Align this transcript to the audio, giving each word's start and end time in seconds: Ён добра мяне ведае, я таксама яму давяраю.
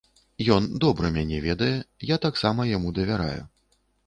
Ён 0.53 0.63
добра 0.85 1.11
мяне 1.17 1.41
ведае, 1.43 1.75
я 2.15 2.19
таксама 2.25 2.67
яму 2.71 2.97
давяраю. 3.03 3.41